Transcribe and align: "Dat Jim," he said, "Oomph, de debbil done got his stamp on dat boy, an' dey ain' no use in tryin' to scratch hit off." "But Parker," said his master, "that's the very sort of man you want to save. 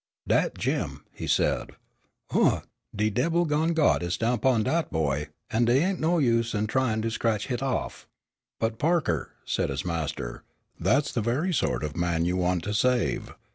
"Dat 0.27 0.57
Jim," 0.57 1.05
he 1.13 1.27
said, 1.27 1.73
"Oomph, 2.35 2.65
de 2.95 3.11
debbil 3.11 3.45
done 3.45 3.73
got 3.73 4.01
his 4.01 4.15
stamp 4.15 4.47
on 4.47 4.63
dat 4.63 4.91
boy, 4.91 5.27
an' 5.51 5.65
dey 5.65 5.83
ain' 5.83 5.99
no 5.99 6.17
use 6.17 6.55
in 6.55 6.65
tryin' 6.65 7.03
to 7.03 7.11
scratch 7.11 7.45
hit 7.49 7.61
off." 7.61 8.07
"But 8.59 8.79
Parker," 8.79 9.29
said 9.45 9.69
his 9.69 9.85
master, 9.85 10.43
"that's 10.79 11.11
the 11.11 11.21
very 11.21 11.53
sort 11.53 11.83
of 11.83 11.95
man 11.95 12.25
you 12.25 12.35
want 12.35 12.63
to 12.63 12.73
save. 12.73 13.35